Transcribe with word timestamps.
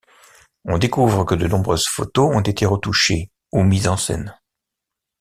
On 0.65 0.79
découvre 0.79 1.25
que 1.25 1.35
de 1.35 1.45
nombreuses 1.45 1.87
photos 1.87 2.35
ont 2.35 2.39
été 2.41 2.65
retouchées 2.65 3.29
ou 3.51 3.61
mises 3.61 3.87
en 3.87 3.97
scène. 3.97 4.35